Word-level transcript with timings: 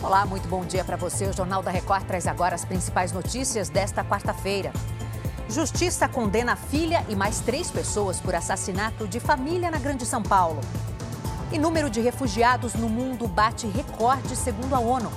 Olá, 0.00 0.24
muito 0.24 0.46
bom 0.46 0.64
dia 0.64 0.84
para 0.84 0.96
você. 0.96 1.26
O 1.26 1.32
Jornal 1.32 1.60
da 1.60 1.72
Record 1.72 2.04
traz 2.04 2.28
agora 2.28 2.54
as 2.54 2.64
principais 2.64 3.10
notícias 3.10 3.68
desta 3.68 4.04
quarta-feira. 4.04 4.72
Justiça 5.48 6.08
condena 6.08 6.52
a 6.52 6.56
filha 6.56 7.04
e 7.08 7.16
mais 7.16 7.40
três 7.40 7.68
pessoas 7.68 8.20
por 8.20 8.32
assassinato 8.32 9.08
de 9.08 9.18
família 9.18 9.72
na 9.72 9.78
Grande 9.78 10.06
São 10.06 10.22
Paulo. 10.22 10.60
E 11.50 11.58
número 11.58 11.90
de 11.90 12.00
refugiados 12.00 12.74
no 12.74 12.88
mundo 12.88 13.26
bate 13.26 13.66
recorde, 13.66 14.36
segundo 14.36 14.72
a 14.74 14.78
ONU. 14.78 15.10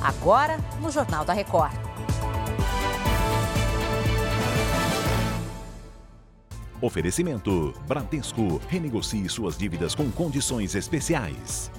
Agora, 0.00 0.58
no 0.80 0.90
Jornal 0.90 1.26
da 1.26 1.34
Record. 1.34 1.74
Oferecimento: 6.80 7.74
Bradesco. 7.86 8.62
Renegocie 8.66 9.28
suas 9.28 9.58
dívidas 9.58 9.94
com 9.94 10.10
condições 10.10 10.74
especiais. 10.74 11.70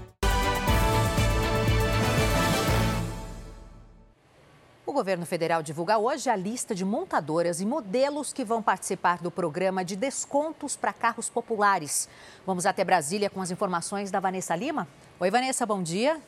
O 4.94 5.02
governo 5.04 5.26
federal 5.26 5.64
divulga 5.64 5.98
hoje 5.98 6.30
a 6.30 6.36
lista 6.36 6.76
de 6.76 6.86
montadoras 6.86 7.60
e 7.60 7.66
modelos 7.66 8.32
que 8.32 8.46
vão 8.46 8.62
participar 8.62 9.18
do 9.18 9.32
programa 9.32 9.84
de 9.84 9.96
descontos 9.96 10.76
para 10.76 10.94
carros 10.94 11.28
populares. 11.28 12.08
Vamos 12.46 12.64
até 12.68 12.84
Brasília 12.84 13.28
com 13.28 13.42
as 13.42 13.50
informações 13.50 14.12
da 14.12 14.20
Vanessa 14.20 14.56
Lima. 14.56 14.88
Oi, 15.20 15.32
Vanessa, 15.32 15.66
bom 15.66 15.82
dia. 15.82 16.22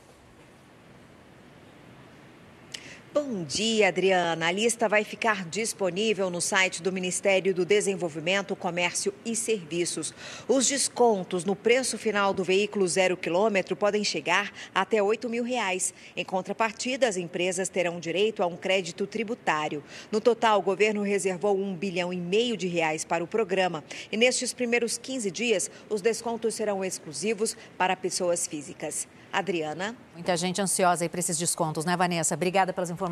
Bom 3.15 3.45
dia, 3.45 3.87
Adriana. 3.87 4.47
A 4.47 4.51
lista 4.51 4.89
vai 4.89 5.05
ficar 5.05 5.45
disponível 5.45 6.29
no 6.29 6.41
site 6.41 6.83
do 6.83 6.91
Ministério 6.91 7.55
do 7.55 7.63
Desenvolvimento, 7.65 8.57
Comércio 8.57 9.13
e 9.23 9.37
Serviços. 9.37 10.13
Os 10.49 10.67
descontos 10.67 11.45
no 11.45 11.55
preço 11.55 11.97
final 11.97 12.33
do 12.33 12.43
veículo 12.43 12.85
zero 12.85 13.15
quilômetro 13.15 13.73
podem 13.73 14.03
chegar 14.03 14.51
até 14.75 15.01
8 15.01 15.29
mil 15.29 15.45
reais. 15.45 15.93
Em 16.13 16.25
contrapartida, 16.25 17.07
as 17.07 17.15
empresas 17.15 17.69
terão 17.69 18.01
direito 18.01 18.43
a 18.43 18.47
um 18.47 18.57
crédito 18.57 19.07
tributário. 19.07 19.81
No 20.11 20.19
total, 20.19 20.59
o 20.59 20.63
governo 20.63 21.01
reservou 21.01 21.57
um 21.57 21.73
bilhão 21.73 22.11
e 22.11 22.17
meio 22.17 22.57
de 22.57 22.67
reais 22.67 23.05
para 23.05 23.23
o 23.23 23.27
programa. 23.27 23.81
E 24.11 24.17
nestes 24.17 24.53
primeiros 24.53 24.97
15 24.97 25.31
dias, 25.31 25.71
os 25.89 26.01
descontos 26.01 26.53
serão 26.53 26.83
exclusivos 26.83 27.55
para 27.77 27.95
pessoas 27.95 28.45
físicas. 28.45 29.07
Adriana. 29.35 29.97
Muita 30.13 30.37
gente 30.37 30.61
ansiosa 30.61 31.03
aí 31.03 31.09
para 31.09 31.19
esses 31.19 31.37
descontos, 31.37 31.83
né, 31.83 31.97
Vanessa? 31.97 32.35
Obrigada 32.35 32.71
pelas 32.71 32.89
informações. 32.89 33.04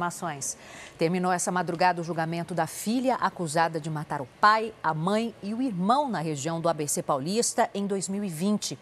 Terminou 0.97 1.31
essa 1.31 1.51
madrugada 1.51 2.01
o 2.01 2.03
julgamento 2.03 2.53
da 2.53 2.67
filha 2.67 3.15
acusada 3.15 3.79
de 3.79 3.89
matar 3.89 4.21
o 4.21 4.27
pai, 4.39 4.73
a 4.83 4.93
mãe 4.93 5.33
e 5.41 5.53
o 5.53 5.61
irmão 5.61 6.09
na 6.09 6.19
região 6.19 6.59
do 6.59 6.69
ABC 6.69 7.03
Paulista 7.03 7.69
em 7.73 7.85
2020. 7.85 8.77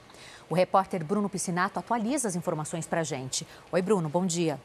O 0.49 0.53
repórter 0.53 1.03
Bruno 1.03 1.29
Piscinato 1.29 1.79
atualiza 1.79 2.27
as 2.27 2.35
informações 2.35 2.85
para 2.85 3.01
a 3.01 3.03
gente. 3.03 3.47
Oi, 3.71 3.81
Bruno, 3.81 4.09
bom 4.09 4.25
dia. 4.25 4.59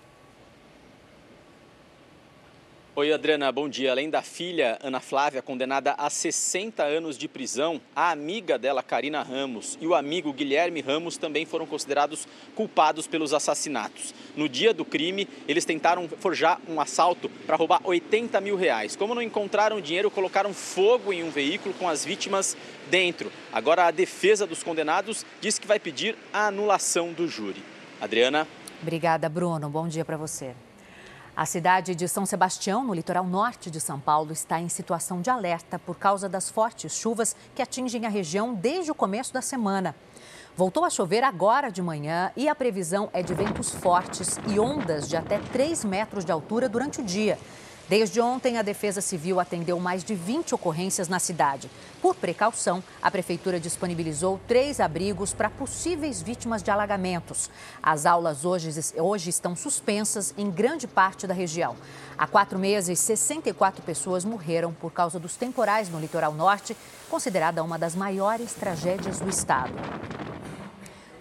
Oi, 2.99 3.13
Adriana, 3.13 3.53
bom 3.53 3.69
dia. 3.69 3.91
Além 3.91 4.09
da 4.09 4.23
filha, 4.23 4.79
Ana 4.83 5.01
Flávia, 5.01 5.43
condenada 5.43 5.93
a 5.99 6.09
60 6.09 6.83
anos 6.83 7.19
de 7.19 7.29
prisão, 7.29 7.79
a 7.95 8.11
amiga 8.11 8.59
dela, 8.59 8.83
Karina 8.83 9.23
Ramos, 9.23 9.77
e 9.83 9.87
o 9.87 9.95
amigo 9.95 10.33
Guilherme 10.33 10.81
Ramos 10.81 11.19
também 11.19 11.45
foram 11.45 11.67
considerados 11.67 12.27
culpados 12.55 13.07
pelos 13.07 13.35
assassinatos. 13.35 14.15
No 14.35 14.49
dia 14.49 14.73
do 14.73 14.83
crime, 14.83 15.29
eles 15.47 15.67
tentaram 15.67 16.09
forjar 16.09 16.59
um 16.67 16.81
assalto 16.81 17.29
para 17.47 17.55
roubar 17.55 17.83
80 17.85 18.41
mil 18.41 18.57
reais. 18.57 18.97
Como 18.97 19.15
não 19.15 19.21
encontraram 19.21 19.79
dinheiro, 19.79 20.11
colocaram 20.11 20.55
fogo 20.55 21.13
em 21.13 21.23
um 21.23 21.29
veículo 21.29 21.75
com 21.75 21.87
as 21.87 22.03
vítimas 22.03 22.57
dentro. 22.89 23.31
Agora, 23.53 23.85
a 23.85 23.91
defesa 23.91 24.47
dos 24.47 24.63
condenados 24.63 25.27
diz 25.39 25.59
que 25.59 25.67
vai 25.67 25.79
pedir 25.79 26.17
a 26.33 26.47
anulação 26.47 27.13
do 27.13 27.29
júri. 27.29 27.63
Adriana. 28.01 28.49
Obrigada, 28.81 29.29
Bruno. 29.29 29.69
Bom 29.69 29.87
dia 29.87 30.03
para 30.03 30.17
você. 30.17 30.55
A 31.37 31.45
cidade 31.45 31.95
de 31.95 32.09
São 32.09 32.25
Sebastião, 32.25 32.83
no 32.83 32.95
litoral 32.95 33.27
norte 33.27 33.71
de 33.71 33.79
São 33.79 34.01
Paulo, 34.01 34.33
está 34.33 34.59
em 34.59 34.71
situação 34.71 35.21
de 35.21 35.29
alerta 35.29 35.79
por 35.79 35.99
causa 35.99 36.31
das 36.31 36.49
fortes 36.49 36.97
chuvas 36.97 37.37
que 37.55 37.61
atingem 37.61 38.07
a 38.07 38.09
região 38.09 38.55
desde 38.55 38.91
o 38.91 38.95
começo 38.95 39.35
da 39.35 39.43
semana. 39.43 39.95
Voltou 40.57 40.83
a 40.83 40.89
chover 40.89 41.23
agora 41.23 41.71
de 41.71 41.83
manhã 41.83 42.33
e 42.35 42.49
a 42.49 42.55
previsão 42.55 43.11
é 43.13 43.23
de 43.23 43.35
ventos 43.35 43.69
fortes 43.69 44.39
e 44.49 44.59
ondas 44.59 45.07
de 45.07 45.15
até 45.15 45.39
3 45.39 45.85
metros 45.85 46.25
de 46.25 46.33
altura 46.33 46.71
durante 46.71 47.03
o 47.03 47.05
dia. 47.05 47.39
Desde 47.89 48.21
ontem, 48.21 48.59
a 48.59 48.63
Defesa 48.63 49.01
Civil 49.01 49.39
atendeu 49.39 49.79
mais 49.79 50.03
de 50.03 50.13
20 50.13 50.57
ocorrências 50.57 51.07
na 51.09 51.21
cidade. 51.21 51.71
Por 52.03 52.17
precaução, 52.17 52.83
a 53.01 53.09
Prefeitura 53.13 53.61
disponibilizou 53.61 54.41
três 54.49 54.81
abrigos 54.81 55.33
para 55.33 55.49
possíveis 55.49 56.21
vítimas 56.21 56.65
de 56.65 56.71
alagamentos. 56.71 57.49
As 57.81 58.05
aulas 58.05 58.45
hoje, 58.45 58.71
hoje 58.97 59.31
estão 59.31 59.55
suspensas 59.55 60.35
em 60.37 60.51
grande 60.51 60.89
parte 60.89 61.29
da 61.29 61.35
região. 61.35 61.77
Há 62.19 62.27
quatro 62.27 62.59
meses, 62.59 62.99
64 62.99 63.81
pessoas 63.83 64.25
morreram 64.25 64.73
por 64.73 64.93
causa 64.93 65.21
dos 65.21 65.37
temporais 65.37 65.89
no 65.89 66.01
litoral 66.01 66.33
norte, 66.33 66.77
considerada 67.09 67.63
uma 67.63 67.79
das 67.79 67.95
maiores 67.95 68.53
tragédias 68.53 69.21
do 69.21 69.29
estado. 69.29 69.73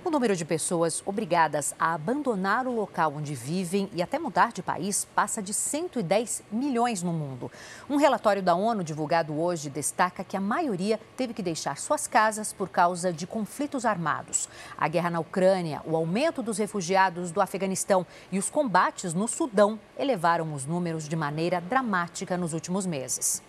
O 0.06 0.12
número 0.12 0.36
de 0.36 0.46
pessoas 0.46 1.02
obrigadas 1.04 1.74
a 1.80 1.96
abandonar 1.96 2.68
o 2.68 2.72
local 2.72 3.16
onde 3.18 3.34
vivem 3.34 3.90
e 3.92 4.04
até 4.04 4.20
mudar 4.20 4.52
de 4.52 4.62
país 4.62 5.04
passa 5.16 5.42
de 5.42 5.52
110 5.52 6.44
milhões 6.52 7.02
no 7.02 7.12
mundo. 7.12 7.52
Um 7.90 7.96
relatório 7.96 8.44
da 8.44 8.54
ONU 8.54 8.84
divulgado 8.84 9.36
hoje 9.36 9.68
destaca 9.68 10.24
que 10.24 10.38
a 10.38 10.40
maioria 10.40 11.00
teve 11.18 11.34
que 11.34 11.42
deixar 11.42 11.80
suas 11.80 12.06
casas 12.06 12.54
por 12.54 12.70
causa 12.70 13.12
de 13.12 13.26
conflitos 13.26 13.84
armados. 13.84 14.48
A 14.78 14.88
guerra 14.88 15.10
na 15.10 15.20
Ucrânia, 15.20 15.82
o 15.84 15.96
aumento 15.96 16.44
dos 16.44 16.60
refugiados 16.60 17.32
do 17.32 17.42
Afeganistão 17.42 18.06
e 18.32 18.38
os 18.38 18.48
combates 18.48 19.12
no 19.12 19.28
Sudão 19.28 19.80
elevaram 19.98 20.54
os 20.54 20.68
números 20.68 21.10
de 21.10 21.16
maneira 21.16 21.60
dramática 21.60 22.38
nos 22.38 22.54
últimos 22.54 22.86
meses. 22.86 23.42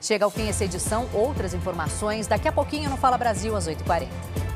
Chega 0.00 0.24
ao 0.24 0.30
fim 0.30 0.48
essa 0.48 0.64
edição. 0.64 1.08
Outras 1.14 1.54
informações 1.54 2.26
daqui 2.26 2.48
a 2.48 2.52
pouquinho 2.52 2.90
no 2.90 2.96
Fala 2.96 3.16
Brasil 3.16 3.54
às 3.54 3.68
8h40. 3.68 4.49